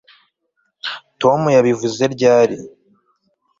[1.21, 2.57] tom yabivuze ryari